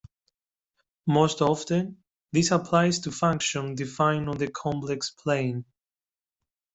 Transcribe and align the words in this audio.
Most 1.05 1.43
often, 1.43 2.01
this 2.31 2.49
applies 2.49 2.97
to 3.01 3.11
functions 3.11 3.77
defined 3.77 4.29
on 4.29 4.37
the 4.39 4.47
complex 4.49 5.11
plane. 5.11 5.63